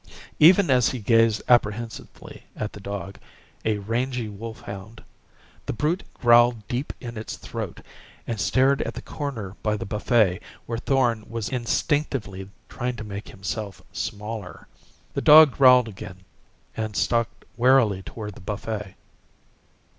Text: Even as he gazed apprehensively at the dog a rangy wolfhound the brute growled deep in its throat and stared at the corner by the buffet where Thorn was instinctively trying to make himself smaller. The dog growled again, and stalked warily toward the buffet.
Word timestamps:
Even 0.39 0.71
as 0.71 0.89
he 0.89 0.97
gazed 0.97 1.43
apprehensively 1.47 2.43
at 2.55 2.73
the 2.73 2.79
dog 2.79 3.19
a 3.63 3.77
rangy 3.77 4.27
wolfhound 4.27 5.03
the 5.67 5.73
brute 5.73 6.01
growled 6.15 6.67
deep 6.67 6.91
in 6.99 7.17
its 7.19 7.37
throat 7.37 7.81
and 8.25 8.41
stared 8.41 8.81
at 8.81 8.95
the 8.95 9.01
corner 9.03 9.55
by 9.61 9.77
the 9.77 9.85
buffet 9.85 10.39
where 10.65 10.79
Thorn 10.79 11.25
was 11.29 11.49
instinctively 11.49 12.49
trying 12.67 12.95
to 12.95 13.03
make 13.03 13.27
himself 13.27 13.83
smaller. 13.93 14.67
The 15.13 15.21
dog 15.21 15.51
growled 15.51 15.87
again, 15.87 16.21
and 16.75 16.95
stalked 16.95 17.45
warily 17.55 18.01
toward 18.01 18.33
the 18.33 18.41
buffet. 18.41 18.95